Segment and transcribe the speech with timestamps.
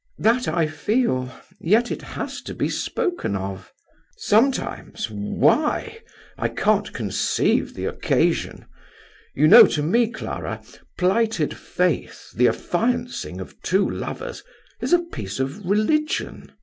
[0.17, 3.71] "That I feel; yet it has to be spoken of"
[4.17, 5.11] "Sometimes?
[5.11, 5.99] Why?
[6.39, 8.65] I can't conceive the occasion.
[9.35, 10.63] You know, to me, Clara,
[10.97, 14.43] plighted faith, the affiancing of two lovers,
[14.81, 16.51] is a piece of religion.